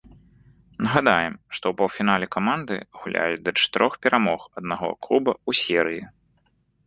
Нагадаем, 0.85 1.33
што 1.55 1.65
ў 1.71 1.79
паўфінале 1.81 2.27
каманды 2.37 2.75
гуляюць 3.03 3.43
да 3.49 3.55
чатырох 3.63 3.93
перамог 4.05 4.41
аднаго 4.61 4.89
клуба 5.09 5.31
ў 5.49 5.61
серыі. 5.63 6.01